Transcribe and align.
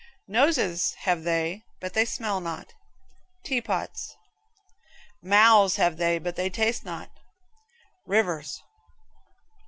Noses 0.27 0.95
have 1.01 1.21
they, 1.21 1.61
but 1.79 1.93
they 1.93 2.05
smell 2.05 2.41
not 2.41 2.73
tea 3.43 3.61
pots. 3.61 4.15
Mouths 5.21 5.75
have 5.75 5.97
they, 5.97 6.17
but 6.17 6.35
they 6.35 6.49
taste 6.49 6.83
not 6.83 7.11
rivers. 8.07 8.63